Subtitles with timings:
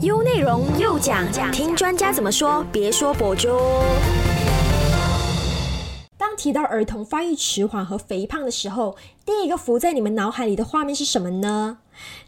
[0.00, 3.48] 优内容又讲，听专家怎么说，别说博主。
[6.16, 11.78] 当提到儿童发育迟缓和肥胖的时候，第一个浮在你们脑海里的画面是什么呢？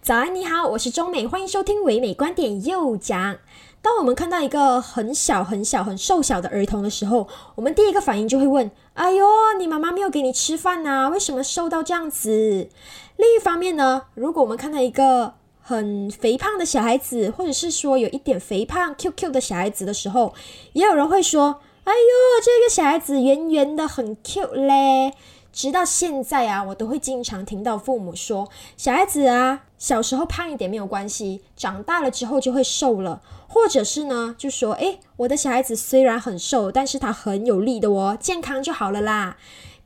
[0.01, 3.39] 早安，你好，我是中美，欢迎收听唯美观点又讲。
[3.83, 7.27] 当我们看到一个很小很小很瘦小的儿童的时候，
[7.57, 9.27] 我们第一个反应就会问：哎呦，
[9.59, 11.09] 你妈妈没有给你吃饭呐？
[11.11, 12.69] 为什么瘦到这样子？
[13.17, 15.35] 另一方面呢，如果我们看到一个
[15.71, 20.35] 很肥胖的小孩子，或者是说有一点肥胖 QQ 的小孩子的时候，
[20.73, 25.15] 也有人会说：“哎呦，这个小孩子圆圆的很 Q 嘞。”
[25.55, 39.37] 直到现在啊，我都会经常听到父母说：“小孩子啊，小时候胖一点没有关系，长大了之后就会瘦了。”或者是呢，就说：“诶，我的小孩子虽然很瘦，但是他很有力的哦，健康就好了啦。”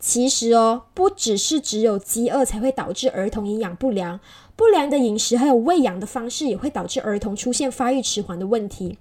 [0.00, 4.20] 其实哦，不只是只有饥饿才会导致儿童营养不良。
[4.56, 8.98] 不良的饮食还有喂养的方式也会导致儿童出现发育迟缓的问题。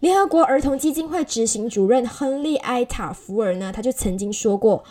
[0.00, 4.82] 联合国儿童基金会执行主任亨利·埃塔福尔呢，他就曾经说过：“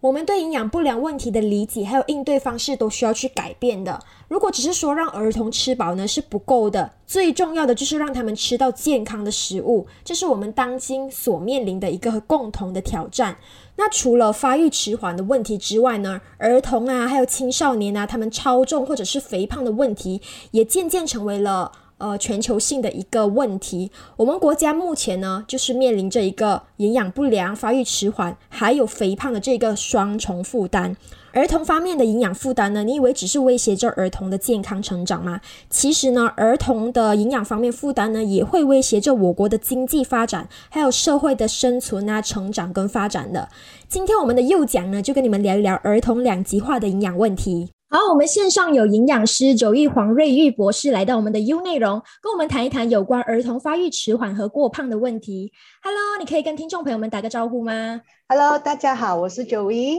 [0.00, 4.00] 我们对营养不良问题的理解还有应对方式都需要去改变的。
[4.28, 13.36] 如果只是说让儿童吃饱呢是不够的，最重要的就是让他们吃到健康的食物，这是我们当今所面临的一个共同的挑战。”
[13.84, 21.72] 那除了发育迟缓的问题之外呢，儿童啊，还有青少年啊，他们超重或者是肥胖的问题，也渐渐成为了
[22.02, 23.92] 呃全球性的一个问题。
[24.16, 30.96] 我们国家目前呢，就是面临着一个营养不良、发育迟缓，还有肥胖的这个双重负担。
[31.34, 32.84] 儿童方面的营养负担呢？
[32.84, 35.40] 你以为只是威胁着儿童的健康成长吗？
[35.70, 43.48] 其实呢，儿童的营养方面负担呢，也会威胁着我国的经济发展，还有社会的生存啊、成长跟发展的。
[43.88, 47.70] 今天我们的幼讲呢，就跟你们聊一聊儿童两极化的营养问题。
[47.94, 55.52] 好，我们线上有营养师九玉黄瑞玉博士来到我们的 U 内容，跟我们谈一谈有关儿童发育迟缓和过胖的问题。
[55.82, 59.98] Hello，你可以跟听众朋友们打个招呼吗？Hello，大家好，我是九一。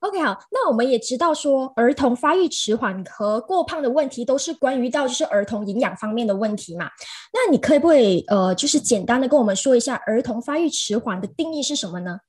[0.00, 6.86] OK，好，那我们也知道说，儿童发育迟缓和过胖的问题都是关于到就是儿童营养方面的问题嘛。
[7.30, 12.20] 那你可不可以呃，就是简单的跟我们说一下儿童发育迟缓的定义是什么呢？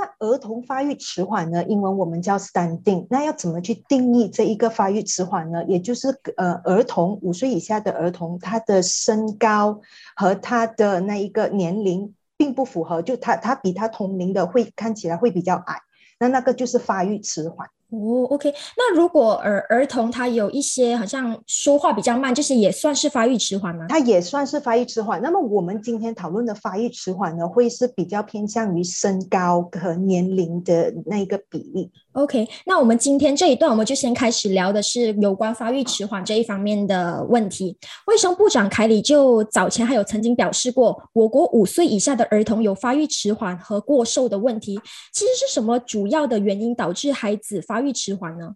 [0.00, 3.06] 那儿童发育迟缓呢，英文我们叫 standing。
[3.10, 5.62] 那要怎么去定义这一个发育迟缓呢？
[5.66, 9.78] 也就是呃，儿童五岁以下的儿童，他的身高
[10.16, 15.76] 和他的那一个年龄并不符合，就他他比他同龄的会看起来会比较矮。
[16.18, 18.54] 那那个就是发育迟缓哦，OK。
[18.76, 23.86] 那如果儿儿童他有一些好像说话比较慢，就是也算是发育迟缓吗？
[23.88, 25.20] 他也算是发育迟缓。
[25.20, 31.90] 那么我们今天讨论的发育迟缓呢，会是比较偏向于身高和年龄的那一个比例。
[32.12, 37.76] OK，那我们今天这一段，我们就先开始聊的是有关发育迟缓这一方面的问题。
[38.08, 44.80] 卫生部长凯里就早前还有曾经表示过，我国五岁以下的儿童有发育迟缓和过瘦的问题。
[45.12, 48.54] 其实是什么主要的原因导致孩子发育迟缓呢？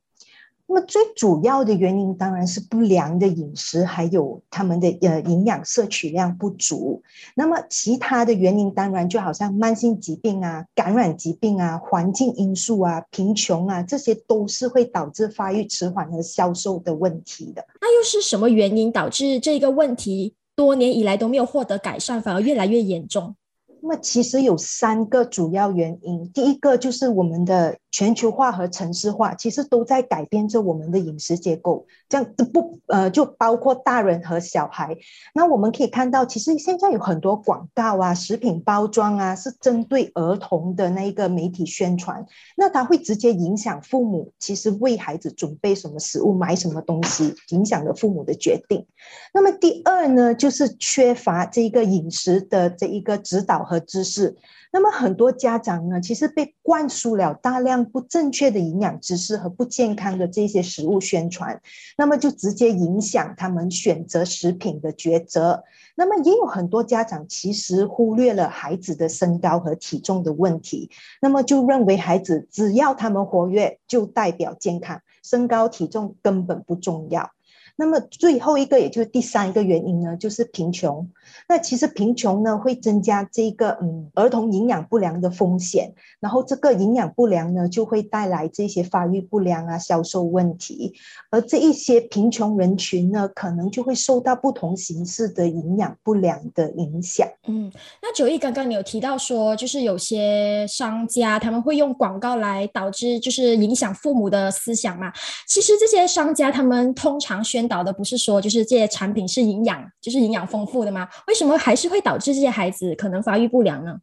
[0.75, 7.01] 那么最主要的原因当然是不良的饮食，还有他们的呃营养摄取量不足。
[7.37, 17.65] 那么其他的原因当然就好像慢性疾病啊、感染疾病啊、环境因素啊、贫穷啊，这些都是会导致发育迟缓和消瘦的问题的。
[17.81, 23.37] 那又是什么原因导致这个问题多年以来都没有获得改善，反而越来越严重？
[23.81, 31.87] 那么其实有三个主要原因，第一个就是我们的全球化和城市化，其实都在改变着我们的饮食结构。
[32.09, 34.97] 这样不呃，就包括大人和小孩。
[35.33, 42.27] 那我们可以看到，其实现在有很多广告啊、食品包装啊，是针对儿童的那一个媒体宣传。
[42.57, 48.87] 那它会直接影响父母，其实为孩子准备什么食物、买什么东西，影响了父母的决定。
[49.33, 53.65] 那么第二呢，就是缺乏这一个饮食的这一个指导。
[53.65, 54.37] 和知识，
[54.73, 61.61] 那么很多家长呢，其实被灌输了大量不正确的营养知识和不健康的这些食物宣传，
[61.97, 65.65] 那么就直接影响他们选择食品的抉择。
[65.97, 70.91] 那么也有很多家长其实忽略了孩子的身高和体重的问题，
[71.21, 77.31] 那么就认为孩子只要他们活跃就代表健康，身高体重根本不重要。
[77.77, 81.09] 那么最后一个，也就是第三个原因呢，就是贫穷。
[81.49, 85.93] 那其实贫穷呢，会增加这个嗯儿童营养不良的风险。
[86.21, 90.95] 然后这个营养不良呢，就会带来这些发育不良啊、消瘦问题。
[91.31, 97.27] 而这一些贫穷人群呢，可能就会受到不同形式的营养不良的影响。
[97.49, 105.13] 嗯，那九亿刚刚你有提到说，就是有些商家他们会用广告来导致，就是影响父母的思想嘛。
[105.47, 111.09] 其实这些商家他们通常宣宣导的不是说就是这些产品是营养，就是营养丰富的吗？
[111.29, 113.99] 为什么还是会导致这些孩子可能发育不良呢？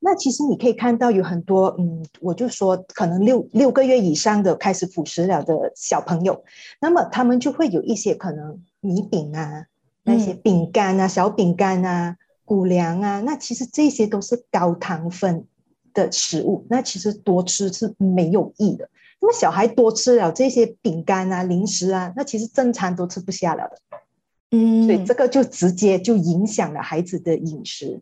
[0.00, 6.42] 那其实你可以看到有很多，嗯，我就说可能六六个月以上的开始辅食了的小朋友，
[6.80, 9.66] 那么他们就会有一些可能米饼啊，
[10.02, 15.46] 那些饼干啊、小饼干啊、谷粮啊，那其实这些都是高糖分
[15.94, 18.88] 的食物，那其实多吃是没有益的。
[19.20, 23.78] 那么小孩多吃了这些饼干啊、零食啊，那其实正餐都吃不下了的。
[24.50, 28.00] 嗯，所以这个就直接就影响了孩子的饮食。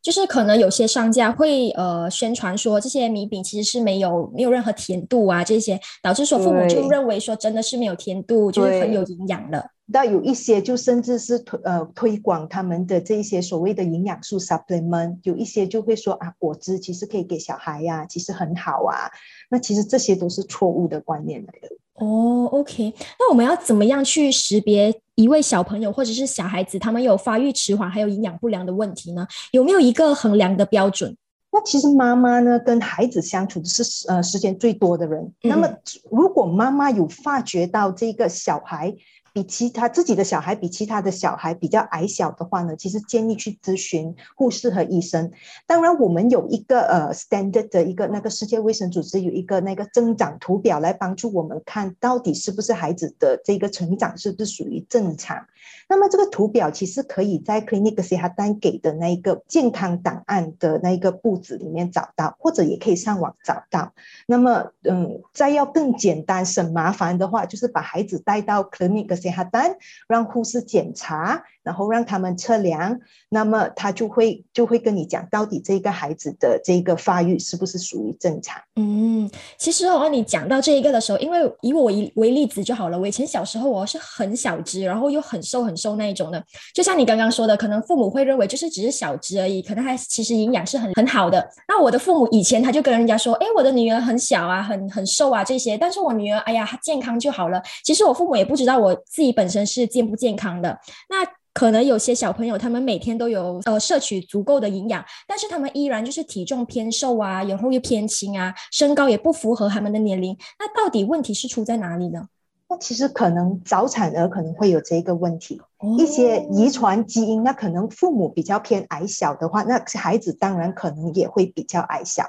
[0.00, 9.70] 就是可能有些商家会呃宣传说这些米饼其实是没有没有任何甜度啊，这些导致说父母就认为说真的是没有甜度，就是很有营养的。
[9.86, 19.10] 那有一些就甚至是推呃推广他们的这一些所谓的营养素 supplement，有一些就会说啊果汁其实可以给小孩呀，其实很好啊。
[19.50, 21.68] 那其实这些都是错误的观念来的。
[21.94, 29.26] 哦，OK，那我们要怎么样去识别一位小朋友或者是小孩子他们有发育迟缓还有营养不良的问题呢？
[29.52, 31.16] 有没有一个衡量的标准？
[31.52, 35.68] 那其实妈妈呢跟孩子相处的是呃时间最多的人，那么
[36.10, 38.94] 如果妈妈有发觉到这个小孩。
[39.34, 45.32] 比其他自己的小孩比其他的小孩比较矮小的话呢，其实建议去咨询护士和医生。
[45.66, 55.44] 当然，我们有一个呃 standard 的一个那个世界卫生组织有一个那个增长图表来帮助我们看到底是不是孩子的这个成长是不是属于正常。
[55.88, 63.92] 那么这个图表其实可以在 Clinic C 哈丹给的那一个健康档案的那一个簿子里面找到，或者也可以上网找到。
[64.26, 69.76] 那么，嗯，再要更简单省麻烦的话，就是把孩子带到 Clinic 检查单，
[70.06, 71.44] 让护士检查。
[71.64, 73.00] 然后让他们测量，
[73.30, 78.60] 那么他就会就会跟你讲，到底这个孩子的这个发育是不是属于正常？
[78.76, 82.98] 嗯，其实哦，你讲到这一个的时候，因为以我以为例子就好了。
[82.98, 86.44] 我以前小时候我是很小只，然后又很瘦很瘦那一种的。
[86.74, 91.48] 就像你刚刚说的，可能父母会认为就是只是小只而已，可能还其实营养是很很好的。
[91.66, 97.62] 那我的父母以前他就跟人家说，哎，我的女儿很小啊，很很瘦啊这些，但是我女儿哎呀，她健康就好了。
[97.82, 100.78] 其实我父母也不知道我自己本身是健不健康的。
[101.08, 110.36] 那可能有些小朋友，他们每天都有呃摄取足够的营养，但是他们依然就是体重偏瘦啊，然后又偏轻啊，身高也不符合他们的年龄。
[110.58, 112.26] 那到底问题是出在哪里呢？
[112.68, 115.60] 那其实可能早产儿可能会有这个问题，
[115.98, 117.44] 一些遗传基因。
[117.44, 122.24] 那可能父母比较偏矮小的话，那孩子当然可能也会比较矮小。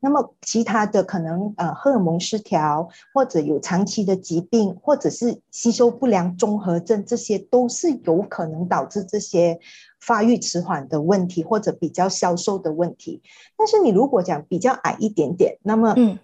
[0.00, 9.60] 那么其他的可能呃荷尔蒙失调，或者有长期的疾病，或者是吸收不良综合症，这些都是有可能导致这些
[10.00, 13.22] 发育迟缓的问题，或者比较消瘦的问题。
[13.56, 16.18] 但是你如果讲比较矮一点点，那么嗯。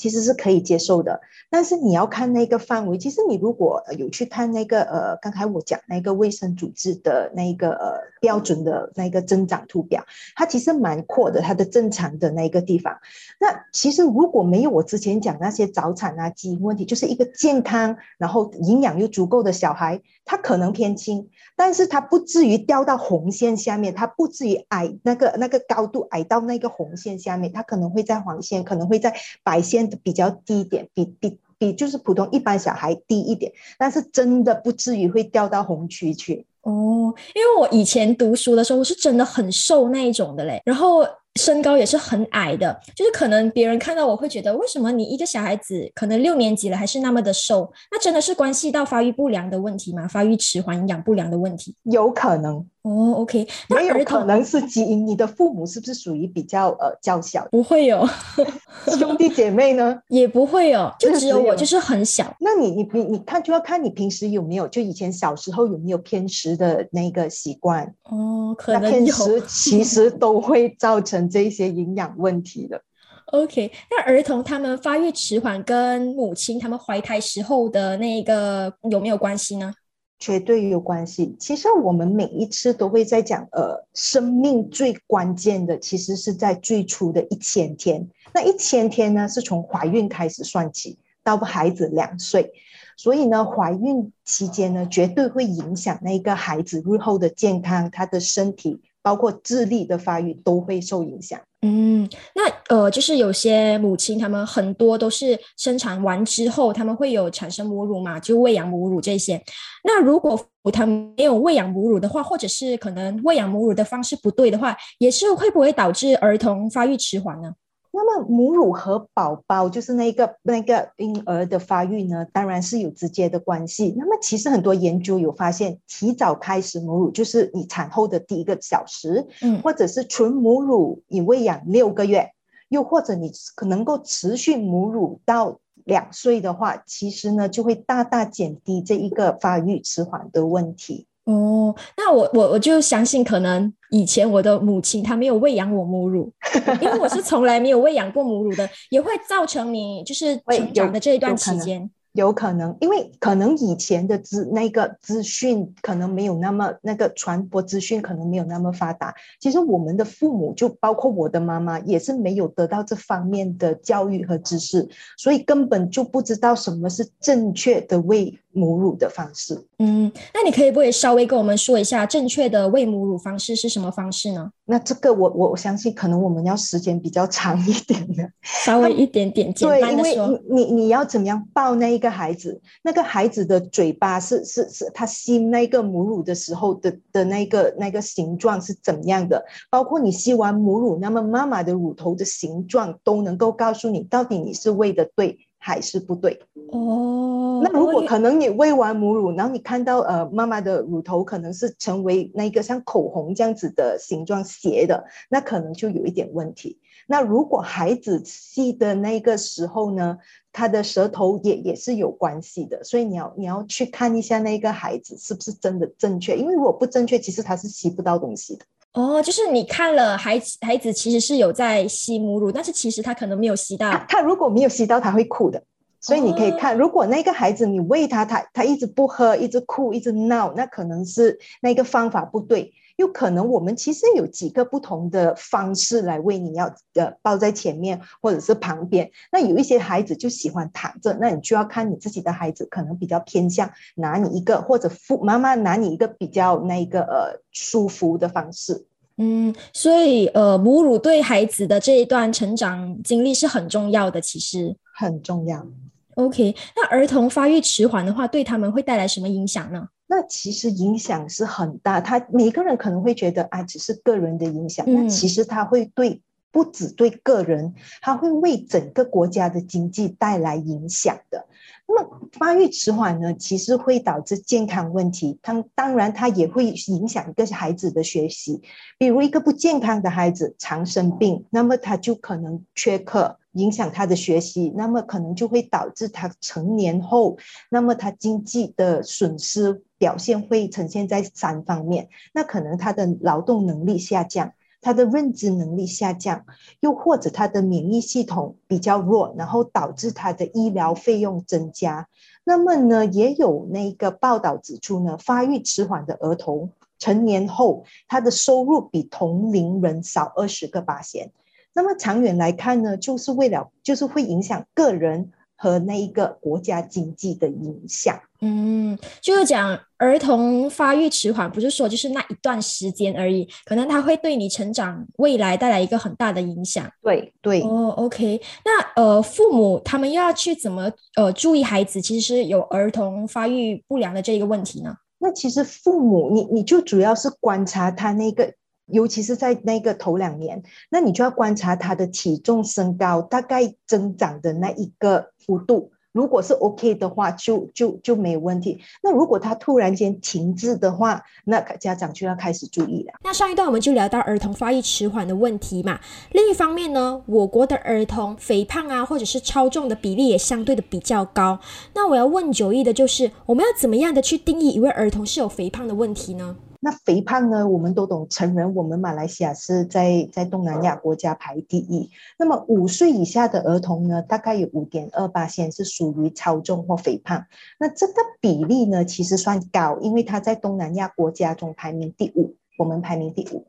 [0.00, 1.20] 其实是可以接受的，
[1.50, 2.96] 但是你要看那个范围。
[2.96, 10.02] 其实你如果有去看那个呃，刚才我讲那个卫生组织的那个呃标准的那个增长图表，
[10.34, 12.96] 它其实蛮阔的，它的正常的那个地方。
[13.38, 29.14] 那其实如果没有我之前讲那些早产啊基因问题，就是一个健康然后营养又足够的小孩，他可能偏轻，但是他不至于掉到红线下面，他不至于矮那个那个高度矮到那个红线下面，他可能会在黄线，可能会在
[29.44, 29.89] 白线。
[30.02, 37.14] 比较低一点，比比比就是普通一般小孩低一点，但是真的不至于会掉到红区去哦。
[37.34, 41.06] 因为我以前读书的时候，我是真的很瘦那一种的嘞，然后
[41.36, 47.70] 身高也是很矮的，就是可能别人看到我会觉得，为什么你一个小孩子可能六年级了还是那么的瘦？
[47.90, 50.08] 那真的是关系到发育不良的问题吗？
[50.08, 51.74] 发育迟缓、营养不良的问题？
[51.84, 52.66] 有可能。
[52.82, 55.06] 哦，OK，没有可能是基因。
[55.06, 57.46] 你的父母是不是属于比较呃娇小？
[57.50, 58.08] 不会有，
[58.98, 59.98] 兄弟姐妹呢？
[60.08, 62.34] 也不会有，就只有我，就是很小。
[62.40, 72.80] 那你你你你看就要看你平时有没有，就以前小时候有没有偏食的那个习惯哦，可能偏食其实都会造成这些营养问题的。
[73.30, 79.72] OK，那儿童他们发育迟缓跟母亲他们怀胎时候的那个有没有关系呢？
[80.20, 81.34] 绝对有关系。
[81.40, 88.06] 其实我们每一次都会在讲，呃，生命最关键的其实是在最初的一千天。
[88.32, 92.52] 那一千天呢，是从怀孕开始算起，到孩子两岁。
[92.96, 98.82] 所以呢，怀孕期间呢，绝对会影响那个孩子日后的健康，他的身体。
[99.02, 101.40] 包括智力的发育都会受影响。
[101.62, 109.42] 嗯，那呃，就是有些母亲，他们很多都是生产完之后，他们会有产生母乳嘛，就喂养母乳这些。
[109.84, 110.40] 那如果
[110.72, 117.52] 他们没有喂养母乳的话，或者是可能喂养母乳的方式不对的话，也是会不会导致儿童发育迟缓呢？
[117.92, 123.94] 那么母乳和宝宝就是那个那个婴儿的发育呢，当然是有直接的关系。
[123.98, 132.30] 那么其实很多研究有发现，提早开始母乳，就是你产后的第一个小时，嗯或者是纯母乳，你喂养六个月，
[132.68, 141.06] 又或者你可能够持续母乳到两岁的话，其实呢就会大大减低这一个发育迟缓的问题。
[141.24, 146.32] 哦，那我我我就相信，可能以前我的母亲她没有喂养我母乳，
[146.80, 151.88] 因为我是从来没有喂养过母乳的，也会造成你就是成长的这一段期间。
[152.12, 159.14] 有可能，因为可能以前的资那个资讯可能没有那么那个传播资讯可能没有那么发达。
[159.40, 169.64] 其实我们的父母，就包括我的妈妈，也是没有得到这方面的教育和知识，所以根本就不知道什么是正确的喂母乳的方式。
[169.78, 174.50] 嗯，那你可以不可以稍微跟我们说一下正确的喂母乳方式是什么方式呢？
[174.66, 180.40] 那这个我我我相信可能我们要时间比较长一点的，稍微一点点简对，因为单的说。
[180.48, 182.62] 你你你要怎么样抱那一一个孩子？
[182.82, 189.44] 那个孩子的嘴巴是是是，他吸那个母乳的时候的的那个那个形状是怎么样的？
[189.68, 196.40] 包括你吸完母乳，那么妈妈的乳头的形状都能够告诉你，到底你是喂的对还是不对。
[196.72, 206.80] 哦，那如果可能你喂完母乳，然后你看到呃妈妈的乳头可能是成为那个像口红这样子的形状斜的，那可能就有一点问题。
[207.06, 210.18] 那如果孩子吸的那个时候呢，
[210.52, 218.64] 他的舌头也也是有关系的，所以你要你要去看一下那个孩子是不是真的正确，因为如果不正确，其实他是吸不到东西的。
[218.92, 223.90] 哦，就是你看了孩子孩子其实是有在吸母乳，但是其实他可能没有吸到。
[223.90, 225.62] 他他如果没有吸到，他会哭的。
[226.00, 232.72] 所以你可以看，如果那个孩子你喂他，他他一直不喝，一直哭，一直闹，那可能是那个方法不对。
[233.00, 239.10] 有可能我们其实有几个不同的方式来为你要呃抱在前面或者是旁边。
[239.32, 248.86] 那有一些孩子就喜欢躺着，那你就要看你自己的孩子可能比较偏向拿你一个，或者父妈妈拿你一个比较那个呃舒服的方式。
[249.16, 254.20] 嗯，所以呃，母乳对孩子的这一段成长经历是很重要的。
[254.20, 255.66] 其实很重要。
[256.14, 259.88] ，OK，那儿童发育迟缓的话，对他们会带来什么影响呢？
[260.20, 266.20] 那其实影响是很大，他每个人可能会觉得啊，只是个人的影响，那嗯其实他会对
[266.52, 271.46] 不只对个人，他会为整个国家的经济带来影响的。
[271.92, 278.62] 那么发育迟缓呢，其实会导致健康问题，当当然它也会影响一个孩子的学习。
[278.96, 287.36] 比如一个不健康的孩子常生病，那么他就可能缺课，影响他的学习，那么可能就会导致他成年后，
[287.70, 292.08] 那么他经济的损失表现会呈现在三方面。
[292.32, 296.44] 那可能他的劳动能力下降，他的认知能力下降，
[296.80, 302.08] 又或者他的免疫系统比较弱，然后导致他的医疗费用增加。
[302.44, 311.30] 那么呢，也有那个报道指出呢，发育迟缓的儿童成年后，他的收入比同龄人少二十个八千。
[311.72, 318.20] 那么长远来看呢，就是为了就是会影响个人和那一个国家经济的影响。
[318.40, 326.90] 嗯，就是讲儿童发育迟缓，不是说就是那一段时间而已，可能它会对你成长未来带来一个很大的影响。
[327.02, 334.94] 对对，哦，OK，那呃，父母他们又要去怎么呃注意孩子其实是有儿童发育不良的这个问题呢？
[335.18, 338.52] 那其实父母你你就主要是观察他那个。
[338.92, 345.92] 尤其是在那个头两年，那你就要观察他的体重、身高大概增长的那一个幅度。
[346.12, 348.80] 如果是 OK 的话，就就就没问题。
[349.02, 353.12] 那如果他突然间停滞的话，那家长就要开始注意了。
[353.22, 356.00] 那上一段我们就聊到儿童发育迟缓的问题嘛。
[356.32, 361.60] 另一方面呢，我国的儿童肥胖啊，或者是超重的比例也相对的比较高。
[361.94, 366.56] 那我要问九一的就是，我们要怎么样的去定义一位儿童是有肥胖的问题呢？
[366.82, 367.68] 那肥胖呢？
[367.68, 372.08] 我们都懂，成人我们马来西亚是在在东南亚国家排第一。
[372.38, 377.44] 那么五岁以下的儿童呢，大概有五点二八线是属于超重或肥胖。
[377.78, 383.66] 那这个比例呢，其实算高，因为它在东南亚国家中排名第五，我们排名第五。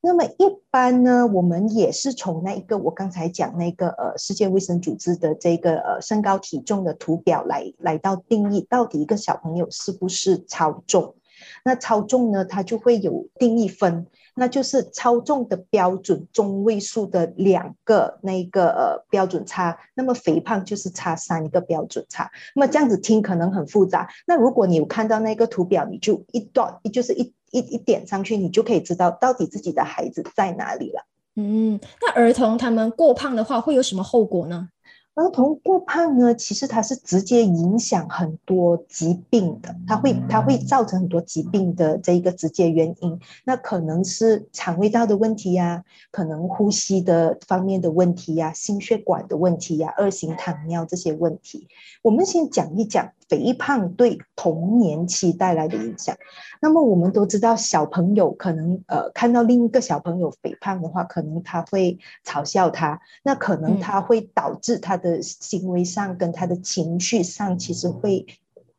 [0.00, 11.16] 那么一般呢，我们也是从那一个我刚才讲那个呃世界卫生组织的这个呃身高体重的图表来来到定义，到底一个小朋友是不是超重。
[11.64, 14.06] 那超重呢，它就会有定义分，
[14.36, 22.30] 那就是超重的标准中位数的两个那个呃标准差，那么肥胖就是差三个标准差。
[22.54, 31.06] 那么这样子听可能很复杂，那如果你有看到那个图表，你就一段就是一一一点上去，你就可以知道到底自己的孩子在哪里了。
[31.36, 34.68] 嗯，那儿童他们过胖的话会有什么后果呢？
[35.14, 43.20] 儿童过胖呢，其实它是直接影响很多疾病的，它会它会造成很多疾病的这一个直接原因。
[43.44, 51.68] 那可能是肠胃道的问题呀，可能呼吸的方面的问题呀，心血管的问题呀，二型糖尿这些问题。
[52.02, 56.16] 我们先讲一讲肥胖对童年期带来的影响。
[56.60, 64.94] 那么我们都知道，小朋友可能呃看到另一个小朋友肥胖的话，可能他会嘲笑他，那可能他会导致他。
[64.94, 68.24] 的行为上跟他的情绪上，其实会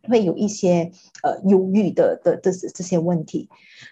[0.07, 0.91] 会有一些
[1.23, 3.49] 呃忧郁的的这这些问题。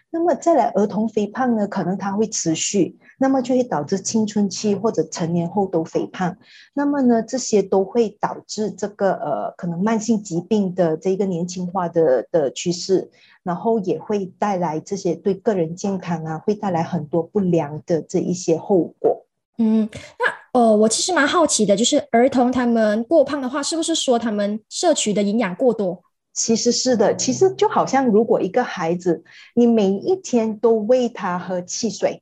[0.10, 6.38] 那么再来，儿童肥胖呢，可能它会持续，那么就会导致青春期或者成年后都肥胖。
[6.74, 13.10] 那么呢，这些都会导致这个呃可能慢性疾病的这一个年轻化的的趋势，
[13.42, 19.26] 然后也会带来这些对个人健康啊，会带来很多不良的这一些后果。
[19.58, 19.90] 嗯，
[20.20, 20.43] 那。
[20.54, 26.04] 哦，我其实蛮好奇的，就是儿童他们过胖的话，是不是说他们摄取的营养过多？
[26.32, 29.24] 其实是的，其实就好像如果一个孩子，
[29.56, 32.22] 你每一天都喂他喝汽水，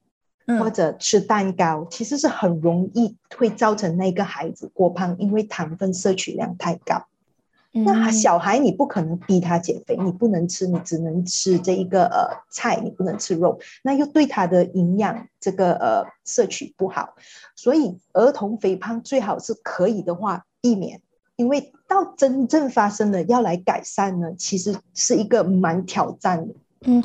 [0.59, 7.05] 或者吃蛋糕，其实是很容易会造成那个孩子过胖，因为糖分摄取量太高。
[7.73, 17.15] 那小孩你不可能逼他减肥，你不能吃，你只能吃这一个呃菜，你不能吃肉，那又对他的营养这个呃摄取不好，
[17.55, 21.01] 所以儿童肥胖最好是可以的话避免，
[21.37, 26.53] 因为到真正发生了要来改善呢，其实是一个蛮挑战的。
[26.81, 27.01] 嗯，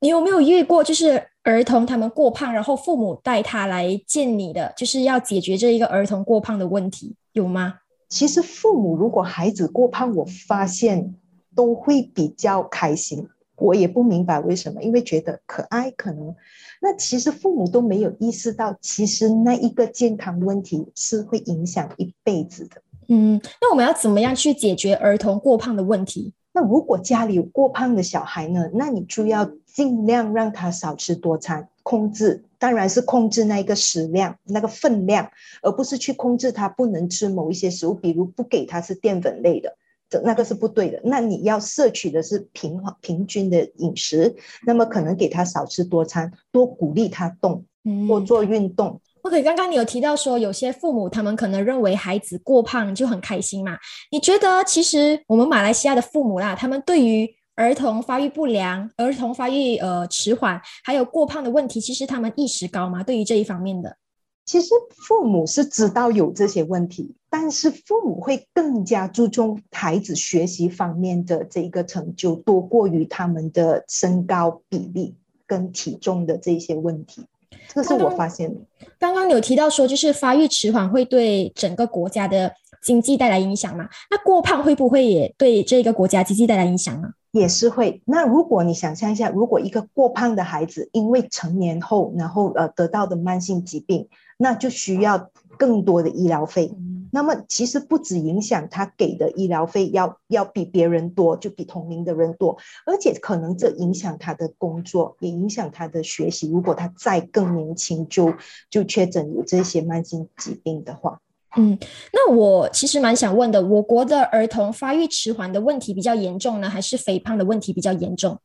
[0.00, 7.79] 你有没有遇过就是儿童他们过胖，然后父母带他来见你的，就是要解决这一个儿童过胖的问题，有吗？
[8.10, 11.14] 其实父母如果孩子过胖，我发现
[11.54, 13.26] 都会比较开心。
[13.56, 16.34] 我也不明白为什么，因为觉得可爱，可能
[16.80, 22.82] 那其实父母都没有意识到，其实那一个健康问题是会影响一辈子的。
[23.08, 26.32] 嗯，那我们要怎么样去解决儿童过胖的问题？
[26.52, 28.70] 那如果家里有过胖的小孩呢？
[28.74, 32.44] 那你就要尽量让他少吃多餐，控制。
[32.58, 35.30] 当然是控制那个食量、那个分量，
[35.62, 39.74] 而不是去控制他不能吃某一些食物，比如不给他是淀粉类的，
[40.10, 41.00] 这那个是不对的。
[41.02, 47.64] 那你要摄取的是平平均的饮食，那么可能给他少吃多餐，多鼓励他动，
[48.06, 49.00] 多做运动。
[49.22, 53.78] OK，刚刚你有提到说，有些父母他们可能认为孩子过胖就很开心嘛？
[54.10, 57.26] 你觉得其实我们马来西亚的父母啦，他们对于
[57.60, 63.02] 儿童发育不良、儿童发育呃迟缓，还有过胖的问题，其实他们意识高吗？
[63.02, 63.98] 对于这一方面的，
[64.46, 64.70] 其实
[65.06, 75.14] 父母是知道有这些问题，但是父母会更加注重孩子学习方面的这一个成就，多过于他们的身高比例
[75.46, 77.26] 跟体重的这些问题。
[77.68, 78.58] 这是我发现的。
[78.98, 82.50] 刚刚有提到说，就是发育迟缓会对整个国家的
[82.82, 83.86] 经济带来影响嘛？
[84.10, 87.10] 那过胖会不会也对这个国家经济带来影响呢？
[87.30, 88.02] 也是会。
[88.04, 96.72] 那如果你想象一下，如果一个过胖的孩子因为成年后，然后呃得到的慢性疾病，那就需要更多的医疗费。
[97.12, 106.48] 那么其实不止影响他给的医疗费要要比别人多，就比同龄的人多，而且可能这影响他的工作，也影响他的学习。
[106.50, 108.32] 如果他再更年轻就
[108.70, 111.20] 就确诊有这些慢性疾病的话。
[111.56, 111.76] 嗯，
[112.12, 118.38] 那我其实蛮想问的，我国的儿童发育迟缓的问题比较严重呢，还是肥胖的问题比较严重？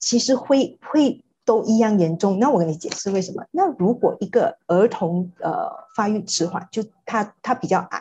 [0.00, 2.38] 其实会会都一样严重。
[2.38, 3.44] 那我跟你解释为什么？
[3.50, 8.00] 那如果一个儿童呃发育迟缓，就他他比较矮，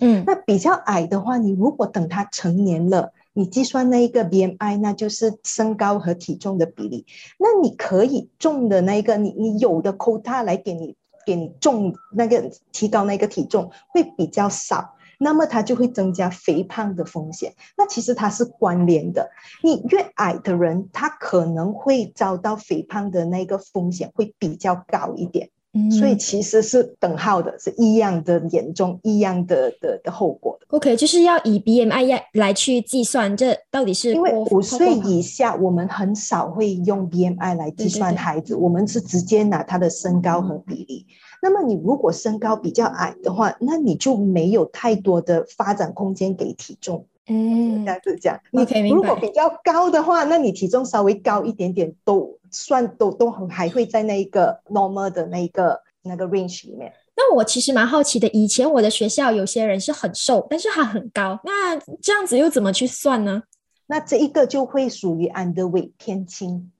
[0.00, 7.06] 嗯，那比较矮的话，你如果等他成年了，你计算那一个 BMI，那就是身高和体重的比例，
[7.38, 10.94] 那你可以重的那一个你你有的 quota 来给你。
[11.28, 17.52] 给你重那个提高那个体重会比较少，那么它就会增加肥胖的风险。
[17.76, 19.30] 那其实它是关联的，
[19.62, 25.50] 你越矮的人，他可能会遭到肥胖的那个风险会比较高一点。
[25.90, 30.66] 所以其实是等号的，是一样的严重，一样的的的后果的。
[30.70, 41.06] OK，就是要以 BMI 来去计算，这到底是因为五岁以下，我们很少会用 BMI 来计算孩子，我们是直接拿他的身高和比例。
[41.40, 47.06] 那么你如果身高比较矮的话，那你就没有太多的发展空间给体重。
[47.28, 48.40] 嗯，这样子讲。
[48.50, 52.37] 你如果比较高的话，那你体重稍微高一点点都。
[52.50, 56.92] 算都都很还会在那一个 normal 的那一个那个 range 里面。
[57.16, 63.42] 那我其实蛮好奇的，以前我的学校有些人是很瘦，但是他很高，那这样子又怎么去算呢？
[63.86, 66.70] 那这一个就会属于 underweight 偏轻。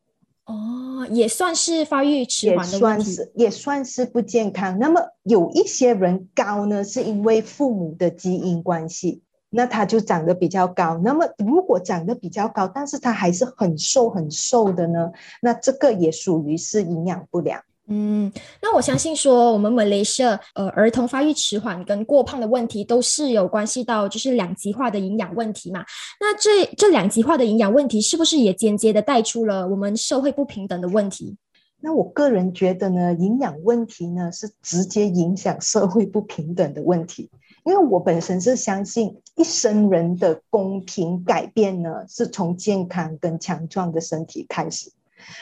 [0.44, 4.78] 哦，也算是发育迟缓的算是，也算是不健康。
[4.78, 11.00] 那么有一些人高呢，是因为父母的基因关系，那他就长得比较高。
[11.04, 15.10] 那么如果长得比较高，但是他还是很瘦很瘦的呢，
[15.42, 17.60] 那这个也属于是营养不良。
[17.90, 18.30] 嗯，
[18.60, 25.82] 那我相信说，我们马来西亚呃儿童发育迟缓跟过胖的问题都是有关系到就是两极化的营养问题嘛。
[26.20, 31.38] 那这这两极化的营养问题，是不是也间接的带出了我们社会不平等的问题？
[31.80, 37.30] 那我个人觉得呢，营养问题呢是直接影响社会不平等的问题，
[37.68, 44.90] 因为我本身是相信一生人的公平改变呢，是从健康跟强壮的身体开始。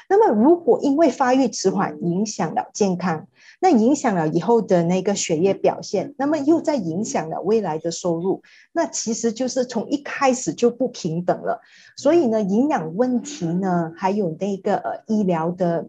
[0.09, 3.29] 那么，如果因为发育迟缓影响了健康，
[3.61, 11.61] 那影响了以后的那个血液表现，那么又在影响了未来的收入，那其实就是从一开始就不平等了。
[11.97, 15.87] 所以呢，营养问题呢，还有那个呃医疗的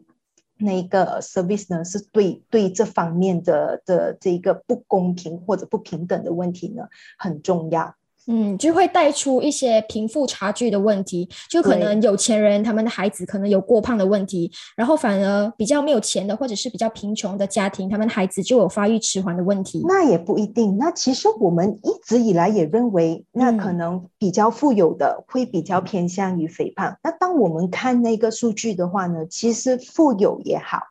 [0.58, 7.97] 那个 service 呢，是对对这方面的的这一个不公平或者不平等的问题呢，很重要。
[8.30, 19.82] 嗯，就会带出一些贫富差距的问题，就可能有钱人他们的孩子可能有过胖的问题，然后反而比较没有钱的或者是比较贫穷的家庭，他们的孩子就有发育迟缓的问题。
[19.88, 20.78] 那也不一定。
[20.78, 26.98] 那其实我们一直以来也认为，那可能比较富有的会比较偏向于肥胖。
[27.04, 30.82] 那当我们看那个数据的话呢，其实富有也好，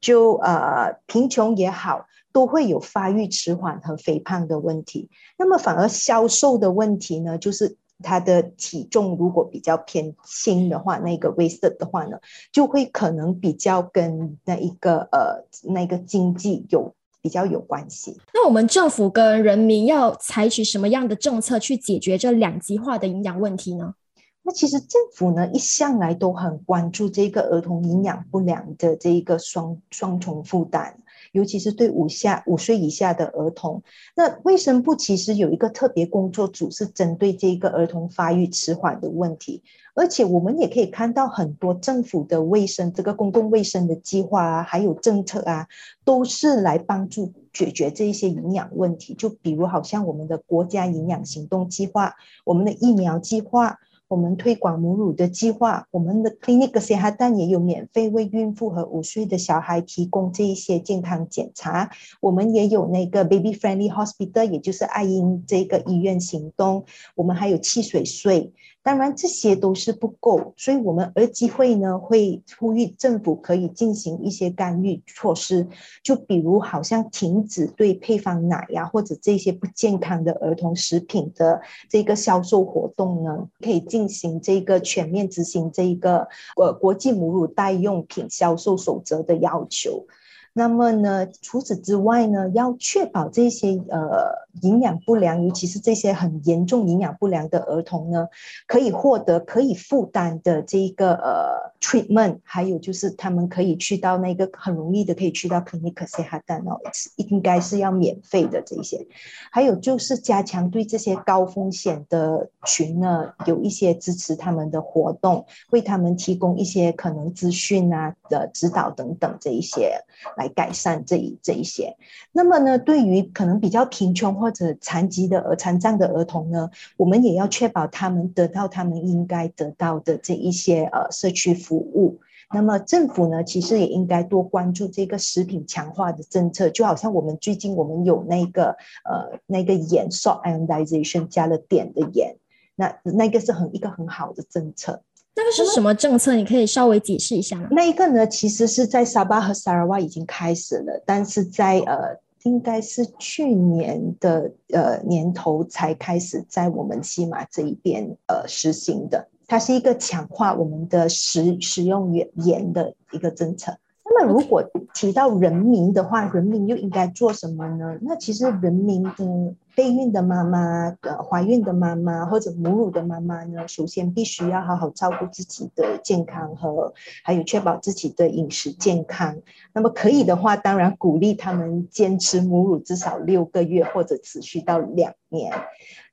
[0.00, 2.06] 就呃贫穷也好。
[2.32, 12.18] 都会有发育迟缓和肥胖的问题，那么反而消瘦的问题呢，就是他的体重如果比较偏轻的话，那个 waist 的话呢，
[12.52, 18.18] 就会可能比较跟那一个呃那个经济有比较有关系。
[18.32, 23.94] 那我们政府跟人民要采取什么样的政策去解决这两极化的营养问题呢？
[24.42, 30.96] 那其实政府呢一向来都很关注这个儿童营养不良的这一个双双重负担。
[31.32, 33.82] 尤其是对五下五岁以下的儿童，
[34.16, 39.62] 那卫生部其实有一个特别工作组，是针对这个儿童发育迟缓的问题。
[39.94, 45.66] 而且我们也可以看到很多政府的卫生这个公共卫生的计划啊，还有政策啊，
[46.04, 49.14] 都是来帮助解决这一些营养问题。
[49.14, 52.14] 就比如好像我们的国家营养行动计划，
[52.44, 53.78] 我们的疫苗计划。
[54.10, 61.92] 我们推广母乳的计划，我们的 Clinic Kesehatan 也有免费为孕妇和五岁的小孩提供这一些健康检查。
[62.20, 66.86] 我们也有那个 Baby Friendly Hospital，也就是爱婴这个医院行动。
[67.14, 68.52] 我们还有汽水税。
[68.82, 75.68] 当然，这些都是不够，所以我们儿基会呢会呼吁政府可以进行一些干预措施，
[76.02, 90.06] 就比如好像停止对配方奶呀或者这些不健康的儿童食品的这个销售活动呢，可以进行这个全面执行这一个呃国际母乳代用品销售守则的要求。
[90.52, 98.28] 那么呢，除此之外呢，要确保这些呃营养不良，尤其是这些很严重营养不良的儿童呢，
[98.66, 106.80] 可以获得可以负担的这一个呃 treatment，还有就是他们可以去到那个很容易的可以去到 clinic see 哈丹哦，
[107.16, 109.06] 应该是要免费的这些，
[109.52, 119.92] 还有就是加强对这些高风险的群呢，有一些支持他们的活动，为他们提供一些可能资讯啊的指导等等这一些。
[120.40, 121.98] 来改善这一这一些，
[122.32, 132.20] 那么呢，对于可能比较贫穷或者残疾的儿残障的儿童呢，我们也要确保他们得到他们应该得到的这一些呃社区服务。
[132.52, 142.36] 那么政府呢，其实也应该多关注这个食品强化的政策，就好像我们最近我们有那个呃那个盐 salt ionization 加了碘的盐，
[142.76, 145.02] 那那个是很一个很好的政策。
[145.40, 146.34] 那个是什么政策？
[146.34, 147.68] 你可以稍微解释一下吗？
[147.70, 159.28] 那一个呢，其实是在沙巴和沙拉瓦已经开始了，但是在呃，应该是去年的呃年头才开始在我们西马这一边呃实行的。
[159.48, 163.78] 它是一个强化我们的食食用盐盐的一个政策。
[164.12, 167.96] 那么如果提到人民的话，人民又应该做什么呢？
[168.02, 169.54] 那其实人民的。
[169.72, 176.92] 备孕的妈妈、呃，怀孕的妈妈或者母乳的妈妈呢，首先必须要好好照顾自己的健康和
[177.22, 179.38] 还有确保自己的饮食健康。
[179.72, 185.50] 那么可以的话，当然鼓励他们坚持母乳至少六个月或者持续到两年。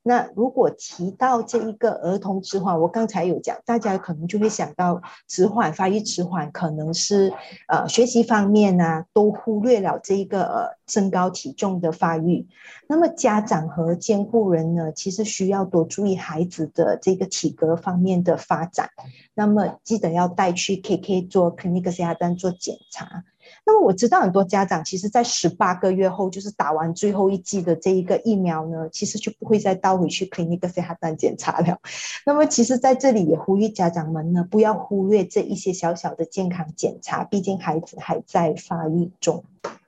[0.07, 7.33] 那如果提到这一个儿童迟缓，我刚才有讲，大家可能就会想到迟缓、发育迟缓，可能是
[7.67, 12.47] 呃学习方面呢都忽略了这一个呃身高体重的发育。
[12.87, 18.89] 那么家长和监护人呢，其实需要多注意孩子的这个体格方面的发展。
[19.33, 23.25] 那么记得要带去 KK 做 clinic 下单做检查。
[23.65, 31.77] 那么我知道很多家长其实，在十八个月后，就是打完最后一剂的这一个疫苗呢，其实就不会再倒回去 clinic 下单检查了。
[32.25, 39.43] 那么其实在这里也呼吁家长们呢，不要忽略这一些小小的健康检查，毕竟孩子还在发育中。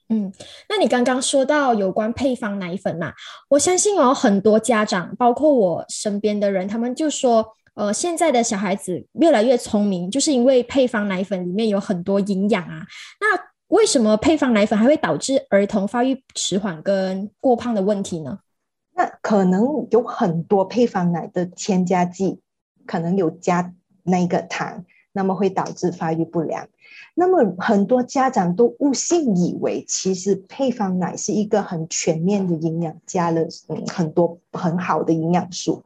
[0.10, 0.34] 嗯，
[0.68, 3.14] 那你刚刚说到有关配方奶粉嘛，
[3.50, 7.56] 我相信哦，很多家长，包括我身边的人，他们就说。
[7.76, 12.86] 呃，现在的小孩子越来越聪明，就是因为配方奶粉里面有很多营养啊。
[13.22, 18.40] 那为什么配方奶粉还会导致儿童发育迟缓跟过胖的问题呢？
[18.96, 22.42] 那可能有很多配方奶的添加剂，
[22.86, 26.68] 可能有加那个糖，那么会导致发育不良。
[27.16, 35.84] 那么很多家长都误信以为，其实配方奶是一个很全面的营养，加了嗯很多很好的营养素。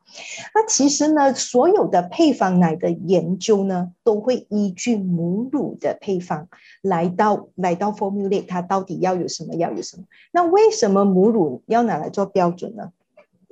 [0.53, 6.47] 那其实呢，所有的配方奶的研究呢，都会依据母乳的配方
[6.81, 10.03] 来到来到 formulate 它到底要有什么，要有什么。
[10.31, 12.91] 那为什么母乳要拿来做标准呢？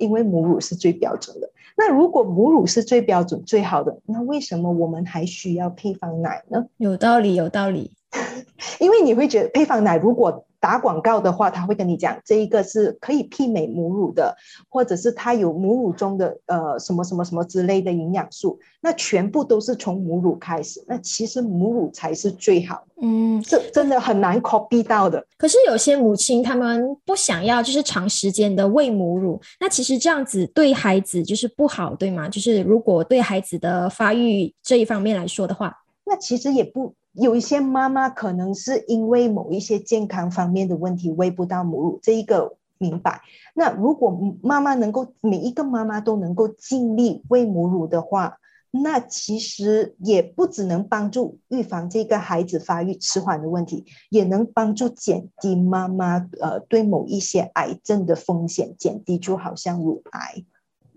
[0.02, 1.48] 因为母乳是最标准的。
[1.76, 6.66] 那如果母乳是最标准、最好的，那为什么我们还需要配方奶呢？
[6.76, 7.92] 有道理，有道理。
[8.78, 10.44] 因为你会觉得配方奶如果。
[10.62, 14.32] 打广告的话，他会跟你讲这一个是可以媲美母乳的，
[14.68, 20.80] 或者是它有母乳中的呃什么什么什么之类的营养素，那全部都是从母乳开始。
[20.86, 25.26] 那其实母乳才是最好，嗯，这真的很难 copy 到的。
[25.36, 32.28] 可是有些母亲他们不想要，就是长时间的喂母乳，那其实这样子对孩子就是不好，对吗？
[32.28, 36.94] 就是如果对孩子的发育这一方面来说的话，那其实也不。
[37.12, 43.20] 有一些妈妈可能是因为某一些健康方面的问题喂不到母乳，这一个明白。
[43.54, 48.38] 那如果妈妈能够每一个妈妈都能够尽力喂母乳的话，
[48.70, 60.42] 那其实也不只能帮助预防这个孩子发育迟缓的问题，也能帮助减低妈妈呃对某一些癌症的风险减低，就好像乳癌、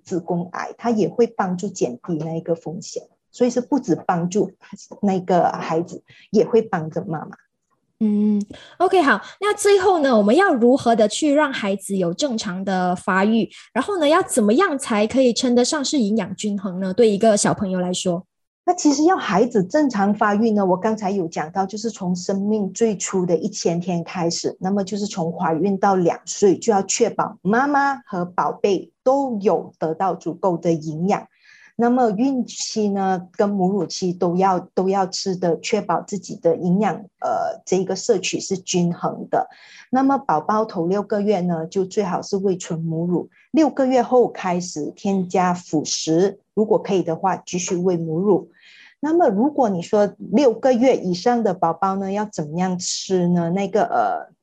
[0.06, 3.04] 子宫癌，它也会帮助减低那一个风险。
[3.36, 4.50] 所以是不止帮助
[5.02, 7.32] 那个孩子，也会帮着妈妈。
[8.00, 8.41] 嗯
[8.78, 9.21] ，OK，好。
[9.41, 13.50] 那最后呢，我们要如何的去让孩子有正常的发育？
[13.74, 16.93] 然后呢，要怎么样才可以称得上是营养均衡呢？
[16.93, 18.26] 对一个小朋友来说，
[18.65, 31.28] 那其实要孩子正常发育呢，我刚才有讲到，就是从生命最初的一千天开始，那么就是从怀孕到两岁，就要确保妈妈和宝贝都有得到足够的营养。
[31.78, 39.50] 那么孕期呢，跟母乳期都要都要吃的，确保自己的营养，呃，这个摄取是均衡的。
[39.92, 48.50] 那么宝宝头六个月呢，就最好是喂纯母乳，六个月后开始添加辅食，如果可以的话，继续喂母乳。
[49.02, 53.50] 那么如果你说六个月以上的宝宝呢，要怎么样吃呢？
[53.50, 54.35] 那个呃。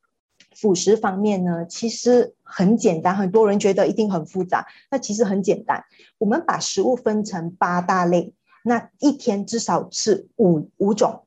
[0.63, 5.83] 辅食方面呢，其实很简单，很多人觉得一定很复杂，那其实很简单。
[6.19, 11.23] 我们把食物分成八大类，那一天至少吃五五种，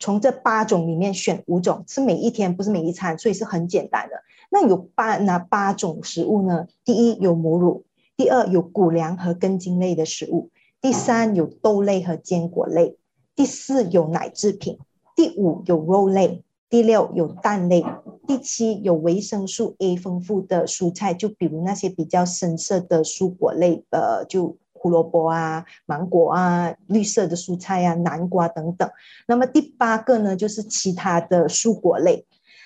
[0.00, 4.16] 从这八种里面选五种，吃每一天不是每一餐，所以是很简单的。
[4.50, 6.66] 那有八哪八种食物呢？
[6.84, 7.84] 第一有母乳，
[8.16, 12.96] 第二有谷粮和根茎类的食物，第三有豆类和坚果类，
[13.36, 14.80] 第四有奶制品，
[15.14, 16.42] 第五有肉类。
[16.72, 17.84] 第六有蛋类，
[18.26, 28.90] 第七有维生素 A 丰富的蔬菜，就比如那些比较深色的蔬果类，呃，就胡萝卜啊、芒果啊、绿色的蔬菜啊、南瓜等等。
[29.28, 32.24] 那么第八个呢，就是其他的蔬果类。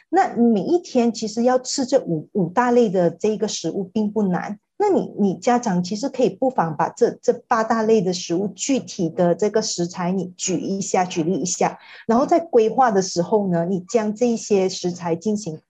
[0.08, 4.60] 那每一天其实要吃这五五大类的这个食物并不难。
[4.78, 15.60] 那你你家长其实可以不妨把这这八大类的食物具体的这个食材你举一下举例一下，然后在规划的时候呢，你将这些食材进行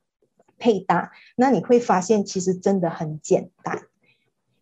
[0.58, 3.82] 配搭，那你会发现其实真的很简单。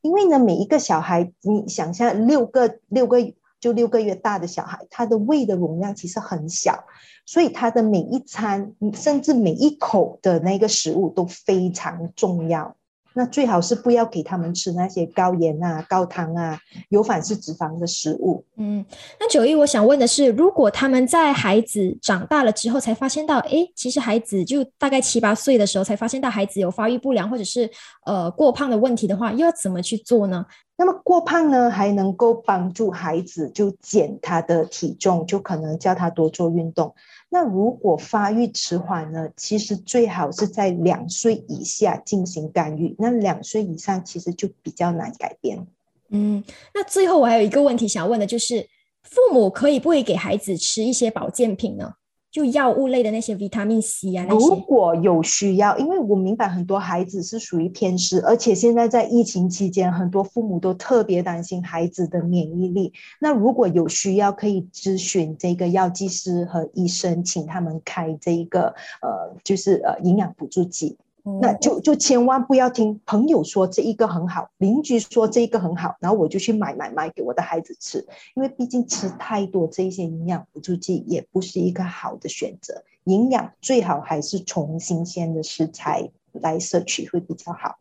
[0.03, 6.85] 因为呢，每一个小孩，你想象六个六个就六个月大的小孩，他的胃的容量其实很小，
[7.25, 12.77] 所以他的每一餐甚至每一口的那个食物都非常重要。
[13.15, 18.45] 那最好是不要给他们吃那些高盐啊、高糖啊、有反式脂肪的食物。
[18.57, 18.85] 嗯，
[19.21, 27.71] 那九一，我想问的是，如果他们在孩子长大了之后才发现到，哎，其实孩子就大概七八岁的时候才发现到孩子有发育不良或者是
[28.05, 30.45] 呃过胖的问题的话，又要怎么去做呢？
[30.77, 36.95] 那么过胖呢，还能够帮助孩子就减他的体重，就可能叫他多做运动。
[37.31, 42.95] 那如果发育迟缓呢，其实最好是在两岁以下进行干预。
[42.99, 45.67] 那两岁以上其实就比较难改变。
[46.11, 46.43] 嗯，
[46.75, 48.69] 那最后我还有一个问题想问的就是，
[49.03, 51.95] 父母可以不可以给孩子吃一些保健品呢？
[52.35, 62.93] 就药物类的那些维他命 C 啊，如果有需要，因为我明白很多孩子是属于偏食，而且现在在疫情期间，很多父母都特别担心孩子的免疫力。
[63.21, 70.97] 那如果有需要，可以咨询这个药剂师和医生，请他们开这一个呃，就是呃营养补助剂。
[71.41, 82.85] 那就就千万不要听朋友说这一个很好，邻居说这一个很好，然后我就去买买买给我的孩子吃，因为毕竟吃太多这一些营养辅助剂也不是一个好的选择。
[83.05, 87.77] 营养最好还是从新鲜的食材来摄取会比较好。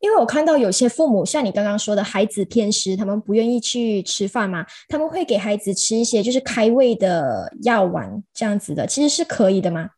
[0.00, 9.88] 因为我看到有些父母像你刚刚说的孩子偏食，他们不愿意去吃饭嘛，他们会给孩子吃一些就是开胃的药丸这样子的，其实是可以的吗？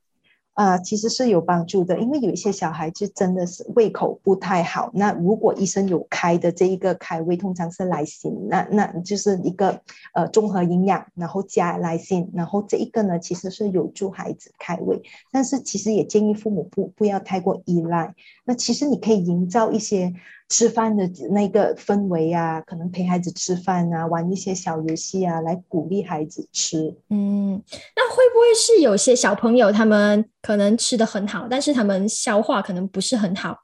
[0.56, 4.90] 啊，其实是有帮助的，因为有一些小孩就真的是胃口不太好。
[4.94, 9.78] 那如果医生有开的这一个开胃，通常是来信，那那就是一个
[10.14, 15.02] 呃综合营养，然后加来信，然后这一个呢其实是有助孩子开胃。
[15.30, 18.14] 但是其实也建议父母不不要太过依赖。
[18.46, 20.14] 那其实你可以营造一些。
[20.48, 26.96] 吃饭的那个氛围啊，可能陪孩子吃饭啊，玩一些小游戏啊，来鼓励孩子吃。
[27.10, 27.60] 嗯，
[27.96, 33.56] 那会不会是有些小朋友他们可能吃的很好，但是他们消化可能不是很好，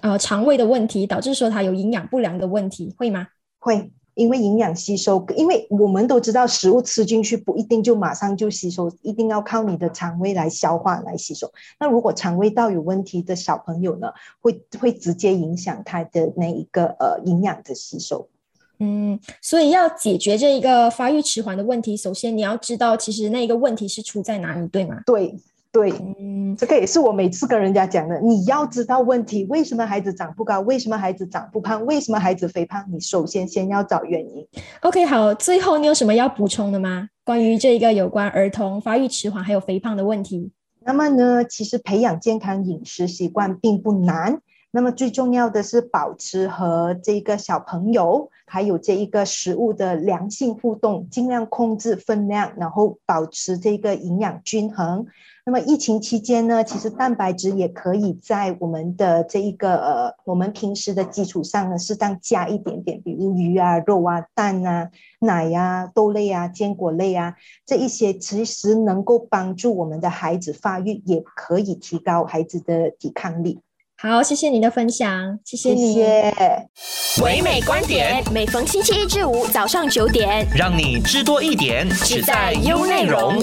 [0.00, 3.26] 呃，肠胃的问题导致说他有营养不良的问题，会吗？
[3.58, 3.92] 会。
[4.14, 11.50] 因为营养吸收，因为我们都知道食物吃进去不一定就马上就吸收，一定要靠你的肠胃来消化来吸收。
[11.78, 14.08] 那如果肠胃道有问题的小朋友呢，
[14.40, 18.28] 会会直接影响他的那一个呃营养的吸收。
[18.78, 25.00] 嗯，所以要解决这一个发育迟缓的问题，首先你要知道其实那个问题是出在哪里，对吗？
[25.06, 25.36] 对。
[25.74, 28.20] 对，嗯，这个也是我每次跟人家讲的。
[28.20, 30.60] 你要知道问题，为什么孩子长不高？
[30.60, 31.84] 为什么孩子长不胖？
[31.84, 32.84] 为什么孩子肥胖？
[32.92, 34.46] 你首先先要找原因。
[34.82, 37.08] OK，好，最后你有什么要补充的吗？
[37.24, 40.52] 关于这个有关儿童发育迟缓还有肥胖的问题？
[40.84, 44.38] 那么呢，其实培养健康饮食习惯并不难。
[44.70, 55.06] 那么最重要的是保持和这个小朋友还有这一个食物的良性互动，尽量控制分量，然后保持这个营养均衡。
[55.44, 64.88] 那么疫情期间呢，其实蛋白质也可以在我们的这一个呃，我们平时的基础上呢，适当加一点点，比如鱼啊、肉啊、蛋啊、
[65.18, 67.34] 奶呀、豆类啊、坚果类啊，
[67.66, 73.58] 这一些其实能够帮助我们的孩子发育，也可以提高孩子的抵抗力。
[74.06, 76.04] 好，谢谢你的分享，谢谢你。
[77.22, 83.40] 唯美观点，每逢星期一至五早上九点，让你知多一点，只在优内容。